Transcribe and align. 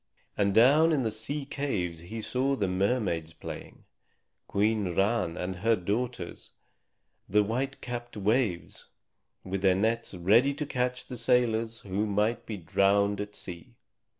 And 0.35 0.51
down 0.55 0.91
in 0.91 1.03
the 1.03 1.11
sea 1.11 1.45
caves 1.45 1.99
he 1.99 2.21
saw 2.23 2.55
the 2.55 2.67
mermaids 2.67 3.33
playing, 3.33 3.85
Queen 4.47 4.95
Ran 4.95 5.37
and 5.37 5.57
her 5.57 5.75
daughters 5.75 6.49
the 7.29 7.43
white 7.43 7.81
capped 7.81 8.17
Waves, 8.17 8.87
with 9.43 9.61
their 9.61 9.75
nets 9.75 10.15
ready 10.15 10.55
to 10.55 10.65
catch 10.65 11.05
the 11.05 11.17
sailors 11.17 11.81
who 11.81 12.07
might 12.07 12.47
be 12.47 12.57
drowned 12.57 13.21
at 13.21 13.35
sea. 13.35 13.75